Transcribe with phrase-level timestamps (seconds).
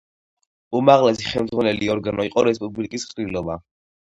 [0.79, 3.61] უმაღლესი ხელმძღვანელი ორგანო იყო რესპუბლიკის ყრილობა.